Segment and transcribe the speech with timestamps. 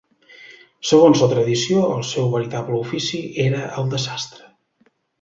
[0.91, 4.53] Segons la tradició, el seu veritable ofici era el de sastre.